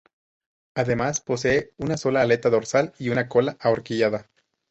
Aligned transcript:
Además, 0.73 1.21
poseen 1.21 1.69
una 1.77 1.95
sola 1.95 2.21
aleta 2.23 2.49
dorsal 2.49 2.91
y 2.97 3.09
una 3.09 3.29
cola 3.29 3.55
ahorquillada. 3.59 4.31